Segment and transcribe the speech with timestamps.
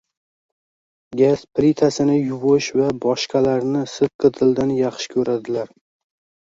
[1.21, 5.75] gaz plitasini yuvish va boshqalarni sidqidildan yaxshi ko‘radilar.